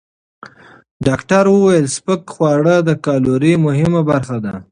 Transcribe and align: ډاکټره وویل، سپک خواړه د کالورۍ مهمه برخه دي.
ډاکټره 1.05 1.49
وویل، 1.53 1.85
سپک 1.95 2.21
خواړه 2.33 2.75
د 2.87 2.89
کالورۍ 3.05 3.53
مهمه 3.65 4.01
برخه 4.09 4.37
دي. 4.43 4.55